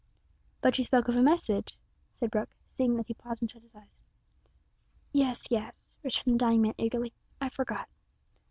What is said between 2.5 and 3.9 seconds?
seeing that he paused and shut his